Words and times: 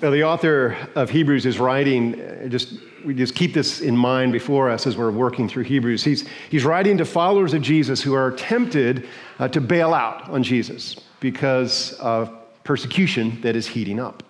Well, 0.00 0.12
the 0.12 0.24
author 0.24 0.78
of 0.94 1.10
Hebrews 1.10 1.44
is 1.44 1.58
writing, 1.58 2.18
uh, 2.18 2.48
just, 2.48 2.72
we 3.04 3.12
just 3.12 3.34
keep 3.34 3.52
this 3.52 3.82
in 3.82 3.94
mind 3.94 4.32
before 4.32 4.70
us 4.70 4.86
as 4.86 4.96
we're 4.96 5.10
working 5.10 5.46
through 5.46 5.64
Hebrews. 5.64 6.02
He's, 6.02 6.26
he's 6.48 6.64
writing 6.64 6.96
to 6.96 7.04
followers 7.04 7.52
of 7.52 7.60
Jesus 7.60 8.00
who 8.00 8.14
are 8.14 8.30
tempted 8.30 9.06
uh, 9.38 9.48
to 9.48 9.60
bail 9.60 9.92
out 9.92 10.26
on 10.30 10.42
Jesus 10.42 10.96
because 11.20 11.92
of 11.94 12.32
persecution 12.64 13.42
that 13.42 13.56
is 13.56 13.66
heating 13.66 14.00
up. 14.00 14.22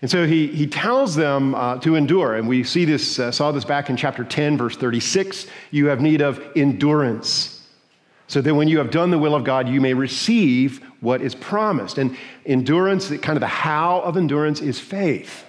And 0.00 0.08
so 0.08 0.24
he, 0.28 0.46
he 0.46 0.68
tells 0.68 1.16
them 1.16 1.56
uh, 1.56 1.78
to 1.78 1.96
endure. 1.96 2.36
And 2.36 2.46
we 2.46 2.62
see 2.62 2.84
this, 2.84 3.18
uh, 3.18 3.32
saw 3.32 3.50
this 3.50 3.64
back 3.64 3.90
in 3.90 3.96
chapter 3.96 4.22
10, 4.22 4.56
verse 4.56 4.76
36. 4.76 5.48
You 5.72 5.86
have 5.86 6.00
need 6.00 6.22
of 6.22 6.40
endurance 6.54 7.59
so 8.30 8.40
that 8.40 8.54
when 8.54 8.68
you 8.68 8.78
have 8.78 8.92
done 8.92 9.10
the 9.10 9.18
will 9.18 9.34
of 9.34 9.42
God, 9.42 9.68
you 9.68 9.80
may 9.80 9.92
receive 9.92 10.84
what 11.00 11.20
is 11.20 11.34
promised. 11.34 11.98
And 11.98 12.16
endurance, 12.46 13.08
kind 13.08 13.36
of 13.36 13.40
the 13.40 13.48
how 13.48 14.02
of 14.02 14.16
endurance, 14.16 14.60
is 14.60 14.78
faith. 14.78 15.44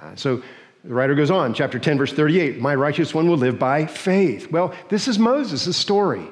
Uh, 0.00 0.16
so 0.16 0.42
the 0.84 0.94
writer 0.94 1.14
goes 1.14 1.30
on, 1.30 1.52
chapter 1.52 1.78
10, 1.78 1.98
verse 1.98 2.14
38 2.14 2.62
My 2.62 2.74
righteous 2.74 3.12
one 3.12 3.28
will 3.28 3.36
live 3.36 3.58
by 3.58 3.84
faith. 3.84 4.50
Well, 4.50 4.72
this 4.88 5.06
is 5.06 5.18
Moses' 5.18 5.76
story. 5.76 6.26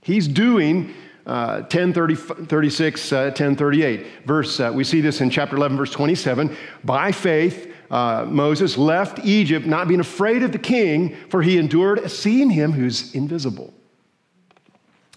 He's 0.00 0.26
doing 0.26 0.94
uh, 1.26 1.60
10 1.60 1.92
30, 1.92 2.14
36, 2.14 3.12
uh, 3.12 3.30
10 3.32 3.56
38. 3.56 4.06
Verse, 4.24 4.60
uh, 4.60 4.72
we 4.74 4.82
see 4.84 5.02
this 5.02 5.20
in 5.20 5.28
chapter 5.28 5.56
11, 5.56 5.76
verse 5.76 5.90
27. 5.90 6.56
By 6.84 7.12
faith, 7.12 7.70
uh, 7.90 8.24
Moses 8.26 8.78
left 8.78 9.18
Egypt, 9.26 9.66
not 9.66 9.88
being 9.88 10.00
afraid 10.00 10.42
of 10.42 10.52
the 10.52 10.58
king, 10.58 11.16
for 11.28 11.42
he 11.42 11.58
endured 11.58 12.10
seeing 12.10 12.48
him 12.48 12.72
who's 12.72 13.14
invisible. 13.14 13.74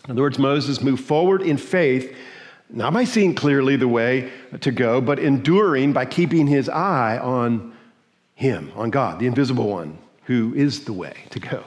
In 0.06 0.12
other 0.12 0.22
words, 0.22 0.38
Moses 0.38 0.82
moved 0.82 1.06
forward 1.06 1.42
in 1.42 1.58
faith, 1.58 2.14
not 2.70 2.94
by 2.94 3.06
seeing 3.06 3.36
clearly 3.36 3.76
the 3.78 3.88
way 3.88 4.32
to 4.60 4.72
go, 4.72 5.00
but 5.00 5.18
enduring 5.20 5.94
by 5.94 6.06
keeping 6.06 6.48
his 6.48 6.68
eye 6.68 7.18
on 7.18 7.74
him, 8.36 8.72
on 8.76 8.90
God, 8.90 9.20
the 9.20 9.28
invisible 9.28 9.70
one, 9.70 9.98
who 10.26 10.54
is 10.56 10.86
the 10.86 10.94
way 10.94 11.16
to 11.30 11.40
go. 11.40 11.64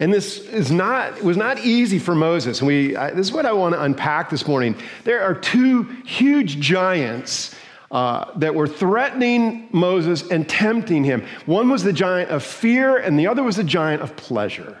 And 0.00 0.12
this 0.12 0.38
is 0.38 0.70
not, 0.70 1.22
was 1.22 1.36
not 1.36 1.58
easy 1.60 1.98
for 1.98 2.14
Moses. 2.14 2.60
And 2.60 2.68
we, 2.68 2.96
I, 2.96 3.10
this 3.10 3.28
is 3.28 3.32
what 3.32 3.46
I 3.46 3.52
want 3.52 3.74
to 3.74 3.82
unpack 3.82 4.28
this 4.28 4.46
morning. 4.46 4.76
There 5.04 5.22
are 5.22 5.34
two 5.34 5.84
huge 6.04 6.58
giants 6.58 7.54
uh, 7.90 8.30
that 8.38 8.54
were 8.54 8.66
threatening 8.66 9.68
Moses 9.72 10.28
and 10.30 10.48
tempting 10.48 11.04
him. 11.04 11.24
One 11.46 11.68
was 11.70 11.84
the 11.84 11.92
giant 11.92 12.30
of 12.30 12.42
fear, 12.42 12.98
and 12.98 13.18
the 13.18 13.28
other 13.28 13.42
was 13.42 13.56
the 13.56 13.64
giant 13.64 14.02
of 14.02 14.16
pleasure. 14.16 14.80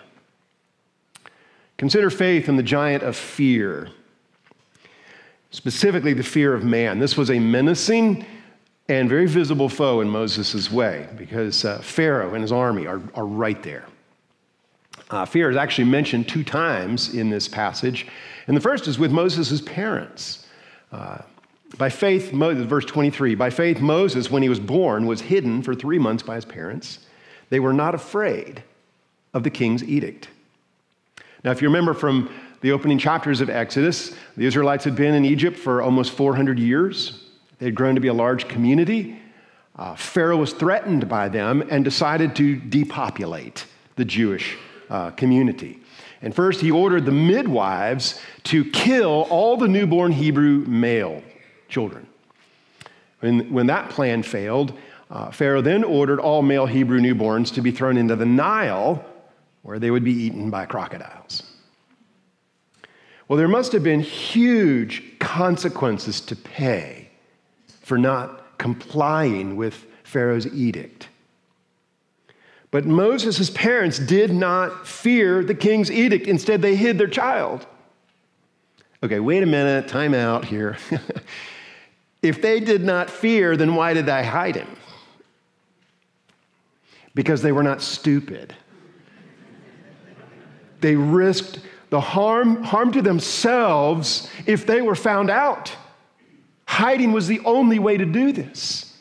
Consider 1.76 2.10
faith 2.10 2.48
and 2.48 2.58
the 2.58 2.62
giant 2.62 3.02
of 3.02 3.16
fear, 3.16 3.88
specifically 5.50 6.12
the 6.12 6.22
fear 6.22 6.54
of 6.54 6.64
man. 6.64 6.98
This 6.98 7.16
was 7.16 7.30
a 7.30 7.38
menacing 7.38 8.24
and 8.88 9.08
very 9.08 9.26
visible 9.26 9.68
foe 9.68 10.00
in 10.00 10.08
Moses' 10.08 10.70
way 10.70 11.08
because 11.16 11.64
uh, 11.64 11.78
Pharaoh 11.78 12.34
and 12.34 12.42
his 12.42 12.52
army 12.52 12.86
are, 12.86 13.00
are 13.14 13.26
right 13.26 13.62
there. 13.62 13.86
Uh, 15.10 15.24
fear 15.24 15.50
is 15.50 15.56
actually 15.56 15.84
mentioned 15.84 16.28
two 16.28 16.44
times 16.44 17.14
in 17.14 17.30
this 17.30 17.48
passage, 17.48 18.06
and 18.46 18.56
the 18.56 18.60
first 18.60 18.86
is 18.86 18.98
with 18.98 19.10
Moses' 19.10 19.60
parents. 19.62 20.46
Uh, 20.92 21.18
by 21.76 21.88
faith, 21.88 22.32
Moses, 22.32 22.64
verse 22.66 22.84
23, 22.84 23.34
by 23.34 23.50
faith, 23.50 23.80
Moses, 23.80 24.30
when 24.30 24.42
he 24.42 24.48
was 24.48 24.60
born, 24.60 25.06
was 25.06 25.20
hidden 25.20 25.62
for 25.62 25.74
three 25.74 25.98
months 25.98 26.22
by 26.22 26.36
his 26.36 26.44
parents. 26.44 27.00
They 27.50 27.58
were 27.58 27.72
not 27.72 27.94
afraid 27.94 28.62
of 29.32 29.42
the 29.42 29.50
king's 29.50 29.82
edict. 29.82 30.28
Now, 31.44 31.50
if 31.50 31.60
you 31.60 31.68
remember 31.68 31.92
from 31.92 32.30
the 32.62 32.72
opening 32.72 32.96
chapters 32.96 33.42
of 33.42 33.50
Exodus, 33.50 34.14
the 34.34 34.46
Israelites 34.46 34.84
had 34.84 34.96
been 34.96 35.14
in 35.14 35.26
Egypt 35.26 35.58
for 35.58 35.82
almost 35.82 36.12
400 36.12 36.58
years. 36.58 37.22
They 37.58 37.66
had 37.66 37.74
grown 37.74 37.94
to 37.94 38.00
be 38.00 38.08
a 38.08 38.14
large 38.14 38.48
community. 38.48 39.20
Uh, 39.76 39.94
Pharaoh 39.94 40.38
was 40.38 40.54
threatened 40.54 41.06
by 41.06 41.28
them 41.28 41.62
and 41.70 41.84
decided 41.84 42.34
to 42.36 42.56
depopulate 42.56 43.66
the 43.96 44.06
Jewish 44.06 44.56
uh, 44.88 45.10
community. 45.10 45.80
And 46.22 46.34
first, 46.34 46.62
he 46.62 46.70
ordered 46.70 47.04
the 47.04 47.12
midwives 47.12 48.18
to 48.44 48.64
kill 48.70 49.26
all 49.28 49.58
the 49.58 49.68
newborn 49.68 50.12
Hebrew 50.12 50.64
male 50.66 51.22
children. 51.68 52.06
When, 53.20 53.52
when 53.52 53.66
that 53.66 53.90
plan 53.90 54.22
failed, 54.22 54.72
uh, 55.10 55.30
Pharaoh 55.30 55.60
then 55.60 55.84
ordered 55.84 56.20
all 56.20 56.40
male 56.40 56.64
Hebrew 56.64 57.00
newborns 57.00 57.52
to 57.54 57.60
be 57.60 57.70
thrown 57.70 57.98
into 57.98 58.16
the 58.16 58.24
Nile 58.24 59.04
where 59.64 59.78
they 59.78 59.90
would 59.90 60.04
be 60.04 60.12
eaten 60.12 60.50
by 60.50 60.66
crocodiles. 60.66 61.42
Well, 63.26 63.38
there 63.38 63.48
must 63.48 63.72
have 63.72 63.82
been 63.82 64.00
huge 64.00 65.18
consequences 65.18 66.20
to 66.20 66.36
pay 66.36 67.08
for 67.80 67.96
not 67.96 68.58
complying 68.58 69.56
with 69.56 69.86
Pharaoh's 70.04 70.46
edict. 70.46 71.08
But 72.70 72.84
Moses' 72.84 73.48
parents 73.50 73.98
did 73.98 74.32
not 74.34 74.86
fear 74.86 75.42
the 75.42 75.54
king's 75.54 75.90
edict. 75.90 76.26
Instead, 76.26 76.60
they 76.60 76.76
hid 76.76 76.98
their 76.98 77.08
child. 77.08 77.66
Okay, 79.02 79.18
wait 79.18 79.42
a 79.42 79.46
minute, 79.46 79.88
time 79.88 80.12
out 80.12 80.44
here. 80.44 80.76
if 82.22 82.42
they 82.42 82.60
did 82.60 82.84
not 82.84 83.08
fear, 83.08 83.56
then 83.56 83.74
why 83.74 83.94
did 83.94 84.04
they 84.04 84.24
hide 84.26 84.56
him? 84.56 84.76
Because 87.14 87.40
they 87.40 87.52
were 87.52 87.62
not 87.62 87.80
stupid. 87.80 88.54
They 90.84 90.96
risked 90.96 91.60
the 91.88 91.98
harm, 91.98 92.62
harm 92.62 92.92
to 92.92 93.00
themselves 93.00 94.28
if 94.44 94.66
they 94.66 94.82
were 94.82 94.94
found 94.94 95.30
out. 95.30 95.74
Hiding 96.68 97.12
was 97.12 97.26
the 97.26 97.40
only 97.46 97.78
way 97.78 97.96
to 97.96 98.04
do 98.04 98.32
this. 98.32 98.94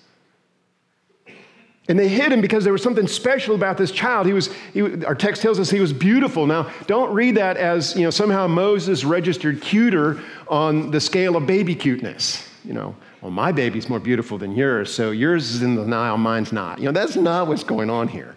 And 1.90 2.00
they 2.00 2.08
hid 2.08 2.32
him 2.32 2.40
because 2.40 2.64
there 2.64 2.72
was 2.72 2.82
something 2.82 3.06
special 3.06 3.54
about 3.54 3.78
this 3.78 3.92
child. 3.92 4.28
He 4.28 4.32
was, 4.32 4.50
he, 4.74 5.04
our 5.04 5.14
text 5.14 5.42
tells 5.42 5.60
us 5.60 5.70
he 5.70 5.82
was 5.82 5.92
beautiful. 5.92 6.48
Now, 6.48 6.72
don't 6.88 7.14
read 7.14 7.36
that 7.36 7.58
as, 7.58 7.98
you 7.98 8.04
know, 8.04 8.12
somehow 8.12 8.48
Moses 8.48 9.04
registered 9.04 9.62
cuter 9.62 10.22
on 10.48 10.90
the 10.90 11.02
scale 11.02 11.36
of 11.36 11.46
baby 11.46 11.76
cuteness. 11.76 12.48
You 12.64 12.72
know, 12.72 12.96
well, 13.22 13.32
my 13.32 13.52
baby's 13.52 13.90
more 13.90 14.00
beautiful 14.00 14.38
than 14.38 14.56
yours, 14.56 14.94
so 14.94 15.12
yours 15.12 15.52
is 15.52 15.64
in 15.64 15.76
the 15.76 15.86
Nile, 15.86 16.18
mine's 16.18 16.54
not. 16.54 16.80
You 16.80 16.86
know, 16.86 16.94
that's 16.94 17.18
not 17.18 17.50
what's 17.50 17.66
going 17.66 17.90
on 17.90 18.08
here. 18.08 18.36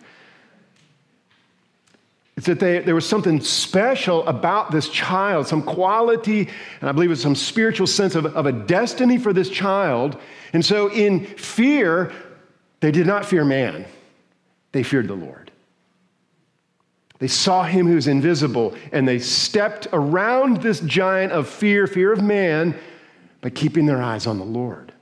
It's 2.36 2.46
that 2.46 2.60
they, 2.60 2.80
there 2.80 2.94
was 2.94 3.08
something 3.08 3.40
special 3.40 4.26
about 4.26 4.70
this 4.70 4.90
child, 4.90 5.46
some 5.46 5.62
quality, 5.62 6.48
and 6.80 6.88
I 6.88 6.92
believe 6.92 7.10
it's 7.10 7.22
some 7.22 7.34
spiritual 7.34 7.86
sense 7.86 8.14
of, 8.14 8.26
of 8.26 8.44
a 8.44 8.52
destiny 8.52 9.16
for 9.16 9.32
this 9.32 9.48
child. 9.48 10.20
And 10.52 10.64
so, 10.64 10.90
in 10.90 11.24
fear, 11.24 12.12
they 12.80 12.90
did 12.90 13.06
not 13.06 13.24
fear 13.24 13.44
man, 13.44 13.86
they 14.72 14.82
feared 14.82 15.08
the 15.08 15.14
Lord. 15.14 15.50
They 17.18 17.28
saw 17.28 17.62
him 17.62 17.86
who's 17.86 18.06
invisible, 18.06 18.74
and 18.92 19.08
they 19.08 19.18
stepped 19.18 19.88
around 19.94 20.58
this 20.58 20.80
giant 20.80 21.32
of 21.32 21.48
fear, 21.48 21.86
fear 21.86 22.12
of 22.12 22.22
man, 22.22 22.78
by 23.40 23.48
keeping 23.48 23.86
their 23.86 24.02
eyes 24.02 24.26
on 24.26 24.38
the 24.38 24.44
Lord. 24.44 24.92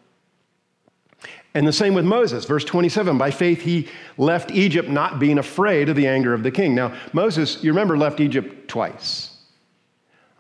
And 1.54 1.66
the 1.66 1.72
same 1.72 1.94
with 1.94 2.04
Moses. 2.04 2.44
Verse 2.44 2.64
27 2.64 3.16
by 3.16 3.30
faith, 3.30 3.62
he 3.62 3.88
left 4.18 4.50
Egypt 4.50 4.88
not 4.88 5.20
being 5.20 5.38
afraid 5.38 5.88
of 5.88 5.94
the 5.94 6.08
anger 6.08 6.34
of 6.34 6.42
the 6.42 6.50
king. 6.50 6.74
Now, 6.74 6.96
Moses, 7.12 7.62
you 7.62 7.70
remember, 7.70 7.96
left 7.96 8.20
Egypt 8.20 8.66
twice. 8.68 9.36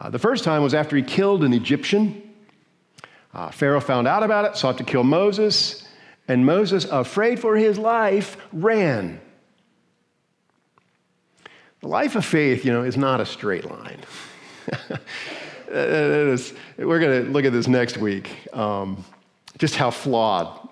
Uh, 0.00 0.10
the 0.10 0.18
first 0.18 0.42
time 0.42 0.62
was 0.62 0.74
after 0.74 0.96
he 0.96 1.02
killed 1.02 1.44
an 1.44 1.52
Egyptian. 1.52 2.20
Uh, 3.32 3.50
Pharaoh 3.50 3.80
found 3.80 4.08
out 4.08 4.24
about 4.24 4.44
it, 4.44 4.56
sought 4.56 4.76
to 4.78 4.84
kill 4.84 5.04
Moses, 5.04 5.86
and 6.26 6.44
Moses, 6.44 6.84
afraid 6.84 7.38
for 7.38 7.56
his 7.56 7.78
life, 7.78 8.36
ran. 8.52 9.20
The 11.80 11.88
life 11.88 12.16
of 12.16 12.24
faith, 12.24 12.64
you 12.64 12.72
know, 12.72 12.82
is 12.82 12.96
not 12.96 13.20
a 13.20 13.26
straight 13.26 13.70
line. 13.70 14.00
we're 15.68 16.98
going 16.98 17.24
to 17.24 17.30
look 17.30 17.44
at 17.44 17.52
this 17.52 17.68
next 17.68 17.98
week, 17.98 18.48
um, 18.52 19.04
just 19.58 19.76
how 19.76 19.90
flawed 19.90 20.68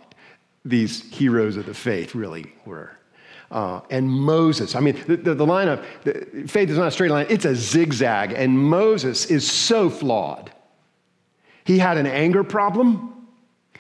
these 0.65 1.03
heroes 1.13 1.57
of 1.57 1.67
the 1.67 1.75
faith 1.75 2.15
really 2.15 2.53
were. 2.65 2.97
Uh, 3.51 3.81
and 3.91 4.09
Moses, 4.09 4.75
I 4.75 4.81
mean, 4.81 4.97
the, 5.07 5.17
the, 5.17 5.35
the 5.35 5.47
line 5.47 5.69
of 5.69 5.85
the, 6.05 6.45
faith 6.49 6.71
is 6.71 6.79
not 6.79 6.89
a 6.89 6.91
straight 6.91 7.11
line, 7.11 7.27
it's 7.29 7.45
a 7.45 7.55
zigzag. 7.55 8.33
And 8.33 8.59
Moses 8.59 9.27
is 9.27 9.51
so 9.51 9.91
flawed. 9.91 10.51
He 11.65 11.79
had 11.79 11.99
an 11.99 12.07
anger 12.07 12.45
problem, 12.45 13.29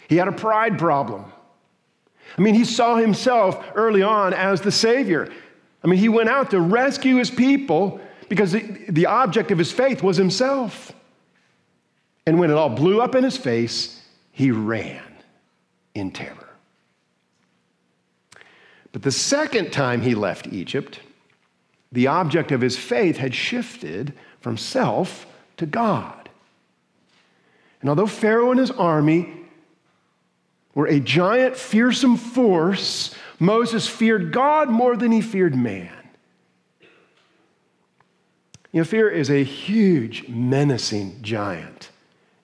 he 0.08 0.16
had 0.16 0.28
a 0.28 0.32
pride 0.32 0.78
problem. 0.78 1.24
I 2.36 2.40
mean, 2.40 2.54
he 2.54 2.64
saw 2.64 2.96
himself 2.96 3.62
early 3.74 4.02
on 4.02 4.32
as 4.32 4.60
the 4.60 4.72
Savior. 4.72 5.30
I 5.84 5.86
mean, 5.86 5.98
he 5.98 6.08
went 6.08 6.28
out 6.28 6.50
to 6.50 6.60
rescue 6.60 7.16
his 7.16 7.30
people 7.30 8.00
because 8.28 8.52
the, 8.52 8.60
the 8.88 9.06
object 9.06 9.50
of 9.50 9.58
his 9.58 9.72
faith 9.72 10.02
was 10.02 10.16
himself. 10.16 10.92
And 12.26 12.38
when 12.38 12.50
it 12.50 12.54
all 12.54 12.70
blew 12.70 13.00
up 13.00 13.14
in 13.14 13.24
his 13.24 13.36
face, 13.36 14.02
he 14.30 14.50
ran 14.50 15.02
in 15.94 16.10
terror. 16.10 16.51
But 18.92 19.02
the 19.02 19.10
second 19.10 19.72
time 19.72 20.02
he 20.02 20.14
left 20.14 20.46
Egypt, 20.48 21.00
the 21.90 22.06
object 22.06 22.52
of 22.52 22.60
his 22.60 22.76
faith 22.76 23.16
had 23.16 23.34
shifted 23.34 24.12
from 24.40 24.56
self 24.56 25.26
to 25.56 25.66
God. 25.66 26.28
And 27.80 27.88
although 27.88 28.06
Pharaoh 28.06 28.50
and 28.50 28.60
his 28.60 28.70
army 28.70 29.32
were 30.74 30.86
a 30.86 31.00
giant, 31.00 31.56
fearsome 31.56 32.16
force, 32.16 33.14
Moses 33.38 33.88
feared 33.88 34.32
God 34.32 34.68
more 34.68 34.96
than 34.96 35.10
he 35.10 35.20
feared 35.20 35.54
man. 35.54 35.90
You 38.72 38.80
know, 38.80 38.84
fear 38.84 39.10
is 39.10 39.30
a 39.30 39.44
huge, 39.44 40.28
menacing 40.28 41.20
giant 41.20 41.90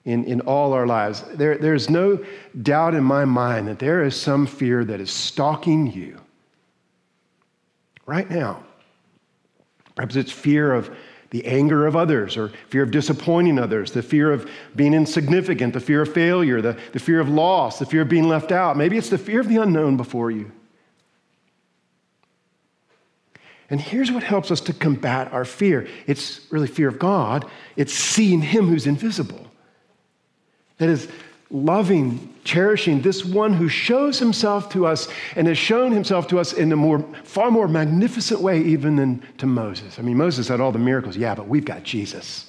in, 0.05 0.25
in 0.25 0.41
all 0.41 0.73
our 0.73 0.85
lives. 0.85 1.23
There, 1.33 1.57
there's 1.57 1.89
no 1.89 2.23
doubt 2.61 2.93
in 2.93 3.03
my 3.03 3.25
mind 3.25 3.67
that 3.67 3.79
there 3.79 4.03
is 4.03 4.15
some 4.15 4.45
fear 4.45 4.85
that 4.85 4.99
is 4.99 5.09
stalking 5.09 5.91
you 5.91 6.19
right 8.09 8.29
now. 8.29 8.63
Perhaps 9.95 10.15
it's 10.15 10.31
fear 10.31 10.73
of 10.73 10.95
the 11.29 11.45
anger 11.45 11.85
of 11.85 11.95
others, 11.95 12.37
or 12.37 12.51
fear 12.69 12.81
of 12.81 12.89
disappointing 12.89 13.59
others, 13.59 13.91
the 13.91 14.01
fear 14.01 14.31
of 14.31 14.49
being 14.75 14.95
insignificant, 14.95 15.73
the 15.75 15.79
fear 15.79 16.01
of 16.01 16.11
failure, 16.11 16.59
the, 16.59 16.75
the 16.91 16.99
fear 16.99 17.19
of 17.19 17.29
loss, 17.29 17.77
the 17.77 17.85
fear 17.85 18.01
of 18.01 18.09
being 18.09 18.27
left 18.27 18.51
out. 18.51 18.75
Maybe 18.75 18.97
it's 18.97 19.09
the 19.09 19.17
fear 19.19 19.39
of 19.39 19.47
the 19.47 19.57
unknown 19.57 19.95
before 19.95 20.31
you. 20.31 20.51
And 23.69 23.79
here's 23.79 24.11
what 24.11 24.23
helps 24.23 24.49
us 24.49 24.59
to 24.61 24.73
combat 24.73 25.31
our 25.31 25.45
fear 25.45 25.87
it's 26.07 26.41
really 26.49 26.67
fear 26.67 26.87
of 26.87 26.97
God, 26.97 27.45
it's 27.75 27.93
seeing 27.93 28.41
Him 28.41 28.67
who's 28.67 28.87
invisible. 28.87 29.45
That 30.79 30.89
is, 30.89 31.07
loving, 31.51 32.33
cherishing 32.43 33.01
this 33.01 33.25
one 33.25 33.53
who 33.53 33.67
shows 33.67 34.19
himself 34.19 34.69
to 34.69 34.85
us 34.85 35.07
and 35.35 35.47
has 35.47 35.57
shown 35.57 35.91
himself 35.91 36.27
to 36.27 36.39
us 36.39 36.53
in 36.53 36.71
a 36.71 36.75
more, 36.75 37.03
far 37.23 37.49
more 37.49 37.67
magnificent 37.67 38.39
way 38.39 38.61
even 38.61 38.95
than 38.95 39.23
to 39.37 39.47
Moses. 39.47 39.97
I 39.97 40.03
mean, 40.03 40.17
Moses 40.17 40.47
had 40.47 40.61
all 40.61 40.71
the 40.71 40.79
miracles, 40.79 41.17
yeah, 41.17 41.33
but 41.33 41.47
we've 41.47 41.65
got 41.65 41.83
Jesus. 41.83 42.45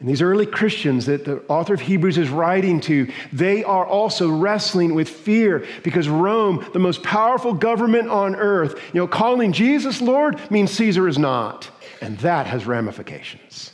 And 0.00 0.08
these 0.08 0.22
early 0.22 0.46
Christians 0.46 1.06
that 1.06 1.24
the 1.24 1.42
author 1.48 1.74
of 1.74 1.80
Hebrews 1.80 2.18
is 2.18 2.28
writing 2.28 2.80
to, 2.82 3.10
they 3.32 3.64
are 3.64 3.84
also 3.84 4.30
wrestling 4.30 4.94
with 4.94 5.08
fear 5.08 5.66
because 5.82 6.08
Rome, 6.08 6.64
the 6.72 6.78
most 6.78 7.02
powerful 7.02 7.52
government 7.52 8.08
on 8.08 8.36
earth, 8.36 8.80
you 8.94 9.00
know, 9.00 9.08
calling 9.08 9.52
Jesus 9.52 10.00
Lord 10.00 10.40
means 10.52 10.70
Caesar 10.70 11.08
is 11.08 11.18
not. 11.18 11.68
And 12.00 12.16
that 12.18 12.46
has 12.46 12.64
ramifications. 12.64 13.72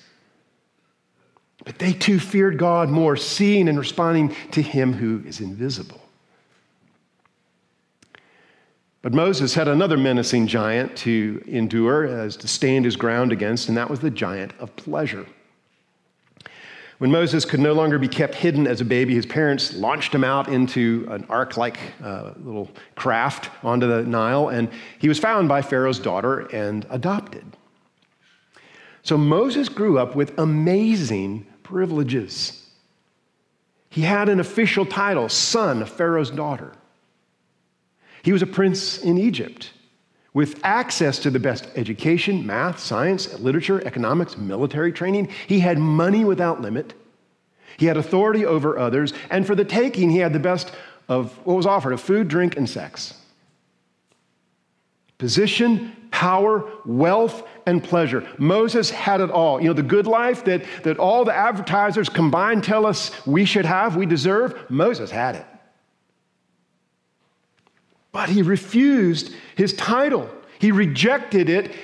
But 1.64 1.78
they 1.78 1.92
too 1.92 2.20
feared 2.20 2.58
God 2.58 2.90
more, 2.90 3.16
seeing 3.16 3.68
and 3.68 3.78
responding 3.78 4.34
to 4.50 4.62
him 4.62 4.92
who 4.92 5.26
is 5.26 5.40
invisible. 5.40 6.00
But 9.00 9.12
Moses 9.12 9.54
had 9.54 9.68
another 9.68 9.98
menacing 9.98 10.46
giant 10.46 10.96
to 10.98 11.42
endure, 11.46 12.06
as 12.06 12.36
to 12.38 12.48
stand 12.48 12.84
his 12.84 12.96
ground 12.96 13.32
against, 13.32 13.68
and 13.68 13.76
that 13.76 13.90
was 13.90 14.00
the 14.00 14.10
giant 14.10 14.52
of 14.58 14.74
pleasure. 14.76 15.26
When 16.98 17.10
Moses 17.10 17.44
could 17.44 17.60
no 17.60 17.72
longer 17.72 17.98
be 17.98 18.08
kept 18.08 18.34
hidden 18.34 18.66
as 18.66 18.80
a 18.80 18.84
baby, 18.84 19.14
his 19.14 19.26
parents 19.26 19.74
launched 19.74 20.14
him 20.14 20.24
out 20.24 20.48
into 20.48 21.06
an 21.10 21.26
ark 21.28 21.56
like 21.56 21.76
uh, 22.02 22.32
little 22.38 22.70
craft 22.94 23.50
onto 23.62 23.86
the 23.86 24.02
Nile, 24.02 24.48
and 24.48 24.70
he 24.98 25.08
was 25.08 25.18
found 25.18 25.48
by 25.48 25.60
Pharaoh's 25.60 25.98
daughter 25.98 26.48
and 26.54 26.86
adopted. 26.88 27.44
So 29.02 29.18
Moses 29.18 29.68
grew 29.68 29.98
up 29.98 30.16
with 30.16 30.38
amazing 30.38 31.46
privileges. 31.64 32.68
He 33.90 34.02
had 34.02 34.28
an 34.28 34.38
official 34.38 34.86
title, 34.86 35.28
son 35.28 35.82
of 35.82 35.90
Pharaoh's 35.90 36.30
daughter. 36.30 36.72
He 38.22 38.32
was 38.32 38.42
a 38.42 38.46
prince 38.46 38.98
in 38.98 39.18
Egypt 39.18 39.72
with 40.32 40.60
access 40.64 41.18
to 41.20 41.30
the 41.30 41.38
best 41.38 41.68
education, 41.76 42.46
math, 42.46 42.80
science, 42.80 43.38
literature, 43.38 43.84
economics, 43.86 44.36
military 44.36 44.92
training. 44.92 45.28
He 45.46 45.60
had 45.60 45.78
money 45.78 46.24
without 46.24 46.60
limit. 46.60 46.94
He 47.76 47.86
had 47.86 47.96
authority 47.96 48.44
over 48.44 48.78
others. 48.78 49.12
And 49.30 49.46
for 49.46 49.54
the 49.54 49.64
taking, 49.64 50.10
he 50.10 50.18
had 50.18 50.32
the 50.32 50.40
best 50.40 50.72
of 51.08 51.32
what 51.44 51.54
was 51.54 51.66
offered 51.66 51.92
of 51.92 52.00
food, 52.00 52.28
drink, 52.28 52.56
and 52.56 52.68
sex. 52.68 53.14
Position, 55.18 55.92
power, 56.24 56.64
wealth, 56.86 57.46
and 57.66 57.84
pleasure. 57.84 58.26
Moses 58.38 58.88
had 58.88 59.20
it 59.20 59.30
all. 59.30 59.60
You 59.60 59.68
know, 59.68 59.74
the 59.74 59.82
good 59.82 60.06
life 60.06 60.46
that, 60.46 60.64
that 60.82 60.96
all 60.96 61.22
the 61.26 61.34
advertisers 61.34 62.08
combined 62.08 62.64
tell 62.64 62.86
us 62.86 63.10
we 63.26 63.44
should 63.44 63.66
have, 63.66 63.94
we 63.94 64.06
deserve, 64.06 64.70
Moses 64.70 65.10
had 65.10 65.34
it. 65.34 65.44
But 68.10 68.30
he 68.30 68.40
refused 68.40 69.34
his 69.54 69.74
title, 69.74 70.30
he 70.58 70.72
rejected 70.72 71.50
it 71.50 71.74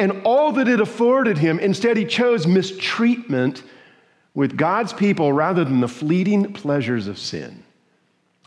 and 0.00 0.22
all 0.24 0.50
that 0.52 0.66
it 0.66 0.80
afforded 0.80 1.38
him. 1.38 1.60
Instead, 1.60 1.96
he 1.96 2.04
chose 2.04 2.48
mistreatment 2.48 3.62
with 4.34 4.56
God's 4.56 4.92
people 4.92 5.32
rather 5.32 5.64
than 5.64 5.78
the 5.78 5.86
fleeting 5.86 6.52
pleasures 6.52 7.06
of 7.06 7.16
sin. 7.16 7.62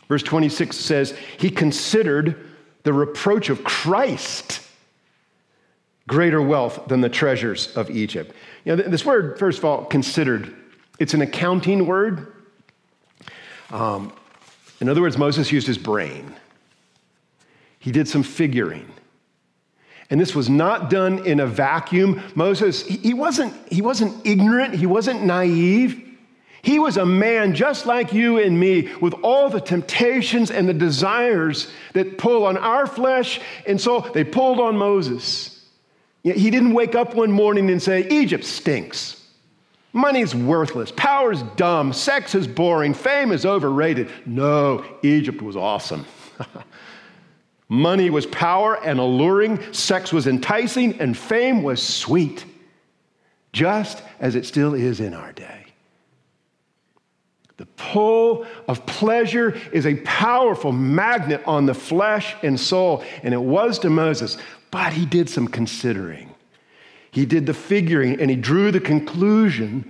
Verse 0.08 0.22
26 0.22 0.76
says, 0.76 1.16
He 1.38 1.48
considered 1.48 2.50
the 2.82 2.92
reproach 2.92 3.48
of 3.48 3.64
Christ 3.64 4.61
greater 6.06 6.42
wealth 6.42 6.88
than 6.88 7.00
the 7.00 7.08
treasures 7.08 7.74
of 7.76 7.90
Egypt. 7.90 8.34
You 8.64 8.76
know, 8.76 8.82
this 8.82 9.04
word, 9.04 9.38
first 9.38 9.58
of 9.58 9.64
all, 9.64 9.84
considered, 9.84 10.54
it's 10.98 11.14
an 11.14 11.22
accounting 11.22 11.86
word. 11.86 12.32
Um, 13.70 14.12
in 14.80 14.88
other 14.88 15.00
words, 15.00 15.16
Moses 15.16 15.52
used 15.52 15.66
his 15.66 15.78
brain. 15.78 16.34
He 17.78 17.92
did 17.92 18.08
some 18.08 18.22
figuring. 18.22 18.88
And 20.10 20.20
this 20.20 20.34
was 20.34 20.48
not 20.50 20.90
done 20.90 21.24
in 21.26 21.40
a 21.40 21.46
vacuum. 21.46 22.22
Moses, 22.34 22.86
he 22.86 23.14
wasn't, 23.14 23.54
he 23.72 23.80
wasn't 23.80 24.26
ignorant, 24.26 24.74
he 24.74 24.86
wasn't 24.86 25.24
naive. 25.24 26.10
He 26.60 26.78
was 26.78 26.96
a 26.96 27.06
man 27.06 27.54
just 27.54 27.86
like 27.86 28.12
you 28.12 28.38
and 28.38 28.58
me 28.58 28.88
with 29.00 29.14
all 29.22 29.48
the 29.48 29.60
temptations 29.60 30.50
and 30.50 30.68
the 30.68 30.74
desires 30.74 31.68
that 31.94 32.18
pull 32.18 32.44
on 32.44 32.56
our 32.56 32.86
flesh. 32.86 33.40
And 33.66 33.80
so 33.80 34.00
they 34.00 34.22
pulled 34.22 34.60
on 34.60 34.76
Moses. 34.76 35.51
He 36.22 36.50
didn't 36.50 36.72
wake 36.72 36.94
up 36.94 37.14
one 37.14 37.32
morning 37.32 37.70
and 37.70 37.82
say, 37.82 38.06
Egypt 38.08 38.44
stinks. 38.44 39.22
Money's 39.92 40.34
worthless. 40.34 40.92
Power's 40.92 41.42
dumb. 41.56 41.92
Sex 41.92 42.34
is 42.34 42.46
boring. 42.46 42.94
Fame 42.94 43.32
is 43.32 43.44
overrated. 43.44 44.10
No, 44.24 44.84
Egypt 45.02 45.42
was 45.42 45.56
awesome. 45.56 46.06
Money 47.68 48.08
was 48.10 48.26
power 48.26 48.82
and 48.84 48.98
alluring. 49.00 49.72
Sex 49.72 50.12
was 50.12 50.26
enticing. 50.26 51.00
And 51.00 51.16
fame 51.16 51.62
was 51.62 51.82
sweet, 51.82 52.44
just 53.52 54.02
as 54.20 54.34
it 54.34 54.46
still 54.46 54.74
is 54.74 55.00
in 55.00 55.12
our 55.12 55.32
day. 55.32 55.66
The 57.58 57.66
pull 57.76 58.46
of 58.66 58.84
pleasure 58.86 59.50
is 59.72 59.86
a 59.86 59.96
powerful 59.96 60.72
magnet 60.72 61.42
on 61.46 61.66
the 61.66 61.74
flesh 61.74 62.34
and 62.42 62.58
soul, 62.58 63.04
and 63.22 63.34
it 63.34 63.40
was 63.40 63.78
to 63.80 63.90
Moses, 63.90 64.38
but 64.72 64.94
he 64.94 65.06
did 65.06 65.30
some 65.30 65.46
considering. 65.46 66.34
He 67.12 67.26
did 67.26 67.46
the 67.46 67.54
figuring, 67.54 68.18
and 68.20 68.28
he 68.28 68.36
drew 68.36 68.72
the 68.72 68.80
conclusion 68.80 69.88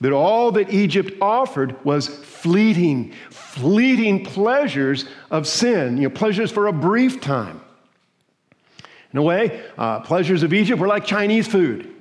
that 0.00 0.10
all 0.10 0.50
that 0.52 0.72
Egypt 0.72 1.12
offered 1.20 1.84
was 1.84 2.08
fleeting, 2.08 3.12
fleeting 3.30 4.24
pleasures 4.24 5.04
of 5.30 5.46
sin, 5.46 5.98
you 5.98 6.08
know, 6.08 6.14
pleasures 6.14 6.50
for 6.50 6.66
a 6.66 6.72
brief 6.72 7.20
time. 7.20 7.60
In 9.12 9.18
a 9.18 9.22
way, 9.22 9.62
uh, 9.78 10.00
pleasures 10.00 10.42
of 10.42 10.52
Egypt 10.52 10.80
were 10.80 10.88
like 10.88 11.04
Chinese 11.04 11.46
food. 11.46 11.94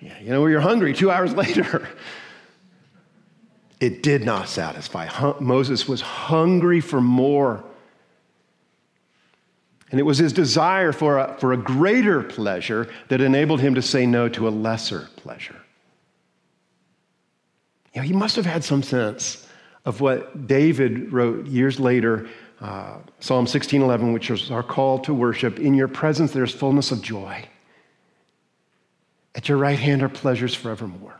Yeah, 0.00 0.18
you 0.18 0.30
know, 0.30 0.40
where 0.40 0.50
you're 0.50 0.60
hungry 0.60 0.94
two 0.94 1.10
hours 1.10 1.34
later. 1.34 1.86
it 3.80 4.02
did 4.02 4.24
not 4.24 4.48
satisfy. 4.48 5.08
Moses 5.40 5.86
was 5.86 6.00
hungry 6.00 6.80
for 6.80 7.02
more. 7.02 7.64
And 9.90 9.98
it 9.98 10.04
was 10.04 10.18
his 10.18 10.32
desire 10.32 10.92
for 10.92 11.18
a, 11.18 11.36
for 11.38 11.52
a 11.52 11.56
greater 11.56 12.22
pleasure 12.22 12.88
that 13.08 13.20
enabled 13.20 13.60
him 13.60 13.74
to 13.74 13.82
say 13.82 14.06
no 14.06 14.28
to 14.28 14.46
a 14.46 14.50
lesser 14.50 15.08
pleasure. 15.16 15.56
You 17.94 18.00
know, 18.00 18.06
he 18.06 18.12
must 18.12 18.36
have 18.36 18.46
had 18.46 18.62
some 18.62 18.82
sense 18.84 19.48
of 19.84 20.00
what 20.00 20.46
David 20.46 21.12
wrote 21.12 21.46
years 21.46 21.80
later, 21.80 22.28
uh, 22.60 22.98
Psalm 23.18 23.46
16:11, 23.46 24.12
which 24.12 24.30
is 24.30 24.50
our 24.50 24.62
call 24.62 24.98
to 25.00 25.14
worship. 25.14 25.58
In 25.58 25.74
your 25.74 25.88
presence, 25.88 26.32
there's 26.32 26.54
fullness 26.54 26.92
of 26.92 27.02
joy. 27.02 27.44
At 29.34 29.48
your 29.48 29.58
right 29.58 29.78
hand 29.78 30.02
are 30.02 30.08
pleasures 30.08 30.54
forevermore. 30.54 31.18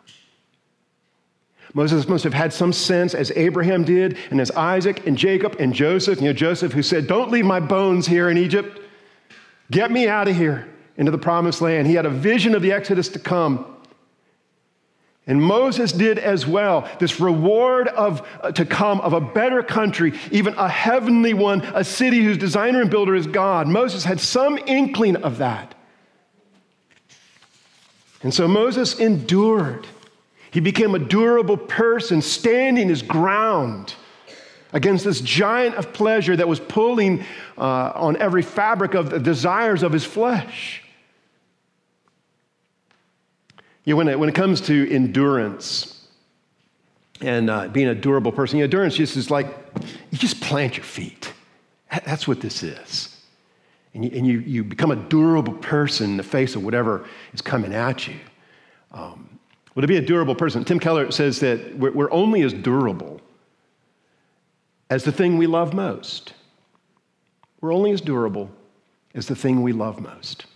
Moses 1.73 2.09
must 2.09 2.25
have 2.25 2.35
had 2.35 2.53
some 2.53 2.73
sense, 2.73 3.15
as 3.15 3.31
Abraham 3.37 3.85
did, 3.85 4.19
and 4.31 4.41
as 4.41 4.51
Isaac 4.53 5.07
and 5.07 5.17
Jacob 5.17 5.57
and 5.61 5.73
Joseph, 5.73 6.21
you 6.21 6.27
know, 6.27 6.33
Joseph 6.33 6.73
who 6.73 6.83
said, 6.83 7.07
Don't 7.07 7.31
leave 7.31 7.45
my 7.45 7.61
bones 7.61 8.07
here 8.07 8.29
in 8.29 8.37
Egypt. 8.37 8.81
Get 9.71 9.91
me 9.91 10.09
out 10.09 10.27
of 10.27 10.37
here 10.37 10.69
into 10.97 11.13
the 11.13 11.19
promised 11.19 11.61
land. 11.61 11.87
He 11.87 11.95
had 11.95 12.07
a 12.07 12.11
vision 12.11 12.55
of 12.55 12.63
the 12.63 12.73
Exodus 12.73 13.09
to 13.11 13.19
come. 13.19 13.67
And 15.27 15.41
Moses 15.41 15.93
did 15.93 16.19
as 16.19 16.45
well. 16.45 16.89
This 16.99 17.21
reward 17.21 17.87
of, 17.89 18.27
uh, 18.43 18.51
to 18.53 18.65
come 18.65 19.01
of 19.01 19.13
a 19.13 19.21
better 19.21 19.63
country, 19.63 20.19
even 20.33 20.55
a 20.55 20.69
heavenly 20.69 21.35
one, 21.35 21.61
a 21.61 21.85
city 21.85 22.25
whose 22.25 22.37
designer 22.37 22.81
and 22.81 22.91
builder 22.91 23.15
is 23.15 23.29
God. 23.29 23.69
Moses 23.69 24.03
had 24.03 24.19
some 24.19 24.59
inkling 24.67 25.17
of 25.17 25.39
that. 25.39 25.75
And 28.23 28.35
so 28.35 28.49
Moses 28.49 28.99
endured. 28.99 29.87
He 30.51 30.61
became 30.61 30.95
a 30.95 30.99
durable 30.99 31.57
person, 31.57 32.23
standing 32.23 32.89
his 32.89 33.03
ground 33.03 33.95
against 34.73 35.05
this 35.05 35.21
giant 35.21 35.77
of 35.77 35.93
pleasure 35.93 36.37
that 36.37 36.49
was 36.49 36.61
pulling 36.61 37.25
uh, 37.59 37.93
on 37.95 38.17
every 38.17 38.43
fabric 38.43 38.95
of 38.95 39.11
the 39.11 39.19
desires 39.19 39.83
of 39.83 39.93
his 39.93 40.05
flesh. 40.05 40.83
You 43.85 43.95
know, 43.95 43.99
when 43.99 44.09
it, 44.09 44.19
when 44.19 44.29
it 44.29 44.35
comes 44.35 44.61
to 44.63 44.91
endurance 44.93 46.07
and 47.21 47.51
uh, 47.51 47.69
being 47.69 47.89
a 47.89 47.95
durable 47.95 48.33
person, 48.33 48.59
you 48.59 48.63
know, 48.63 48.67
endurance 48.67 48.95
just 48.95 49.17
is 49.17 49.31
like 49.31 49.47
you 50.11 50.19
just 50.19 50.41
plant 50.41 50.77
your 50.77 50.85
feet. 50.85 51.33
That's 51.91 52.29
what 52.29 52.41
this 52.41 52.63
is. 52.63 53.17
And 53.95 54.05
you, 54.05 54.11
and 54.15 54.27
you, 54.27 54.39
you 54.41 54.63
become 54.63 54.93
a 54.93 54.97
durable 54.97 55.55
person 55.55 56.11
in 56.11 56.17
the 56.17 56.23
face 56.23 56.55
of 56.55 56.63
whatever 56.63 57.07
is 57.33 57.43
coming 57.43 57.75
at 57.75 58.07
you. 58.07 58.17
Um, 58.93 59.40
well, 59.75 59.83
to 59.83 59.87
be 59.87 59.97
a 59.97 60.03
durable 60.03 60.35
person, 60.35 60.65
Tim 60.65 60.81
Keller 60.81 61.11
says 61.13 61.41
that 61.41 61.77
we're, 61.77 62.11
only 62.11 62.43
as 62.43 62.53
durable 62.53 63.21
as 64.89 65.05
the 65.05 65.13
thing 65.13 65.39
we 65.39 65.47
love 65.47 65.73
most. 65.75 66.35
We're 67.61 67.73
only 67.73 67.93
as 67.93 68.01
durable 68.01 68.51
as 69.15 69.27
the 69.27 69.37
thing 69.37 69.63
we 69.63 69.73
love 69.73 70.01
most. 70.01 70.47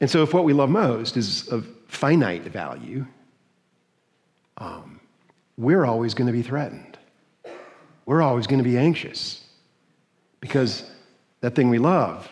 And 0.00 0.10
so, 0.10 0.22
if 0.22 0.34
what 0.34 0.44
we 0.44 0.52
love 0.52 0.70
most 0.70 1.16
is 1.16 1.46
of 1.48 1.68
finite 1.86 2.42
value, 2.44 3.06
um, 4.58 4.98
we're 5.56 5.84
always 5.84 6.14
going 6.14 6.26
to 6.26 6.32
be 6.32 6.42
threatened. 6.42 6.98
We're 8.06 8.22
always 8.22 8.46
going 8.46 8.58
to 8.58 8.68
be 8.68 8.78
anxious 8.78 9.44
because 10.40 10.90
that 11.42 11.54
thing 11.54 11.68
we 11.68 11.78
love 11.78 12.28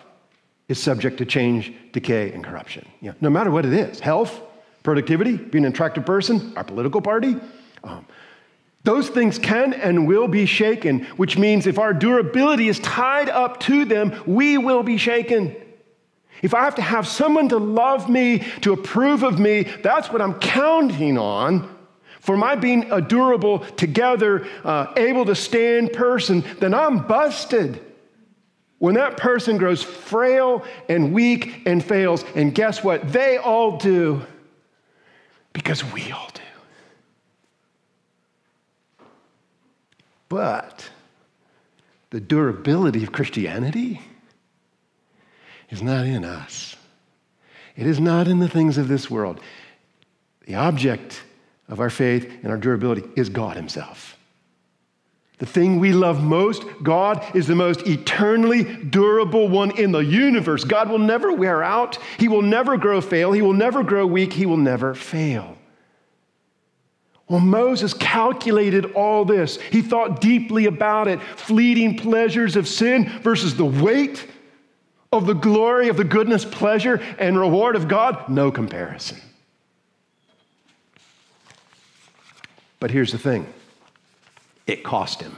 is 0.69 0.79
subject 0.79 1.19
to 1.19 1.27
change, 1.27 1.73
decay, 1.93 2.33
and 2.33 2.45
corruption. 2.45 2.87
You 3.01 3.11
know, 3.11 3.17
no 3.23 3.31
matter 3.31 3.51
what 3.51 3.65
it 3.65 3.73
is 3.73 4.01
health, 4.01 4.41
productivity, 4.83 5.37
being 5.37 5.65
an 5.65 5.73
attractive 5.73 6.05
person, 6.05 6.53
our 6.57 6.65
political 6.65 7.01
party, 7.01 7.37
um, 7.85 8.07
those 8.85 9.09
things 9.09 9.39
can 9.39 9.75
and 9.75 10.07
will 10.07 10.29
be 10.29 10.47
shaken, 10.47 11.05
which 11.17 11.37
means 11.37 11.67
if 11.67 11.79
our 11.79 11.93
durability 11.93 12.69
is 12.69 12.79
tied 12.81 13.29
up 13.29 13.61
to 13.61 13.85
them, 13.85 14.23
we 14.27 14.57
will 14.57 14.83
be 14.83 14.97
shaken. 14.97 15.57
If 16.43 16.55
I 16.55 16.63
have 16.65 16.77
to 16.77 16.83
have 16.83 17.07
someone 17.07 17.49
to 17.49 17.59
love 17.59 18.09
me, 18.09 18.47
to 18.61 18.73
approve 18.73 19.25
of 19.25 19.39
me, 19.39 19.65
that's 19.83 20.13
what 20.13 20.23
I'm 20.23 20.39
counting 20.39 21.19
on 21.19 21.77
for 22.21 22.37
my 22.37 22.55
being 22.55 22.91
a 22.93 23.01
durable, 23.01 23.61
together, 23.61 24.47
uh, 24.65 24.93
able 24.97 25.25
to 25.25 25.35
stand 25.35 25.93
person, 25.93 26.45
then 26.61 26.75
I'm 26.75 27.07
busted. 27.07 27.85
When 28.78 28.94
that 28.94 29.16
person 29.16 29.58
grows 29.58 29.82
frail 29.82 30.64
and 30.88 31.12
weak 31.12 31.62
and 31.66 31.85
fails, 31.85 32.25
and 32.35 32.54
guess 32.54 32.85
what? 32.85 33.12
They 33.12 33.37
all 33.37 33.76
do 33.76 34.25
because 35.52 35.85
we 35.92 36.12
all 36.12 36.30
do. 36.32 36.42
But 40.28 40.88
the 42.11 42.20
durability 42.20 43.02
of 43.02 43.12
Christianity 43.12 44.00
is 45.70 45.82
not 45.82 46.06
in 46.06 46.25
us. 46.25 46.76
It 47.76 47.87
is 47.87 47.99
not 47.99 48.28
in 48.28 48.38
the 48.38 48.49
things 48.49 48.78
of 48.78 48.88
this 48.88 49.11
world. 49.11 49.40
The 50.47 50.54
object 50.54 51.23
of 51.68 51.80
our 51.80 51.90
faith 51.90 52.30
and 52.42 52.50
our 52.50 52.56
durability 52.56 53.04
is 53.16 53.28
God 53.28 53.56
Himself. 53.56 54.18
The 55.38 55.47
thing 55.47 55.78
we 55.78 55.92
love 55.92 56.23
most, 56.23 56.64
God 56.83 57.25
is 57.35 57.47
the 57.47 57.54
most 57.54 57.87
eternally 57.87 58.64
durable 58.64 59.49
one 59.49 59.71
in 59.78 59.92
the 59.92 60.00
universe. 60.00 60.64
God 60.64 60.90
will 60.90 60.99
never 60.99 61.33
wear 61.33 61.62
out. 61.62 61.99
He 62.18 62.26
will 62.26 62.42
never 62.42 62.76
grow 62.76 63.00
fail. 63.00 63.30
He 63.30 63.42
will 63.42 63.52
never 63.52 63.85
grow 63.85 64.04
weak. 64.04 64.33
He 64.33 64.47
will 64.47 64.57
never 64.57 64.95
fail. 64.95 65.57
Well, 67.28 67.40
Moses 67.40 67.95
calculated 67.95 68.92
all 68.92 69.25
this. 69.25 69.61
He 69.61 69.83
thought 69.83 70.21
deeply 70.21 70.66
about 70.66 71.07
it. 71.07 71.23
Fleeting 71.23 71.99
pleasures 71.99 72.57
of 72.57 72.66
sin 72.66 73.09
versus 73.21 73.54
the 73.54 73.64
weight 73.64 74.26
of 75.12 75.26
the 75.26 75.35
glory 75.35 75.88
of 75.88 75.97
the 75.97 76.04
goodness, 76.04 76.45
pleasure, 76.45 77.00
and 77.18 77.38
reward 77.38 77.76
of 77.76 77.87
God. 77.87 78.28
No 78.28 78.50
comparison. 78.50 79.18
But 82.80 82.90
here's 82.90 83.12
the 83.12 83.18
thing 83.18 83.47
it 84.69 84.85
cost 84.85 85.21
him. 85.21 85.37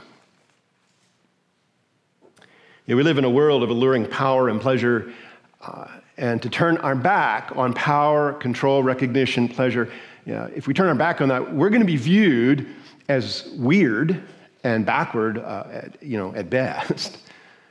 Know, 2.91 2.97
we 2.97 3.03
live 3.03 3.17
in 3.17 3.23
a 3.23 3.29
world 3.29 3.63
of 3.63 3.69
alluring 3.69 4.05
power 4.07 4.49
and 4.49 4.59
pleasure, 4.59 5.13
uh, 5.61 5.87
and 6.17 6.41
to 6.41 6.49
turn 6.49 6.75
our 6.77 6.95
back 6.95 7.51
on 7.55 7.73
power, 7.73 8.33
control, 8.33 8.83
recognition, 8.83 9.47
pleasure, 9.47 9.89
you 10.25 10.33
know, 10.33 10.51
if 10.53 10.67
we 10.67 10.73
turn 10.73 10.89
our 10.89 10.95
back 10.95 11.21
on 11.21 11.29
that, 11.29 11.53
we're 11.55 11.69
going 11.69 11.81
to 11.81 11.87
be 11.87 11.95
viewed 11.95 12.67
as 13.07 13.49
weird 13.55 14.21
and 14.65 14.85
backward, 14.85 15.37
uh, 15.37 15.63
at, 15.71 16.03
you 16.03 16.17
know, 16.17 16.35
at 16.35 16.49
best, 16.49 17.17